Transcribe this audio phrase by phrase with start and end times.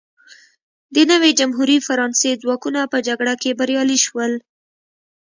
[0.95, 4.33] د نوې جمهوري فرانسې ځواکونه په جګړه کې بریالي شول.